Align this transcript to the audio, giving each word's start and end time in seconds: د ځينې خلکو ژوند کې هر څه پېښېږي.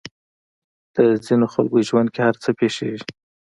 د 0.95 0.97
ځينې 1.25 1.47
خلکو 1.53 1.77
ژوند 1.87 2.07
کې 2.13 2.21
هر 2.27 2.35
څه 2.43 2.49
پېښېږي. 2.59 3.07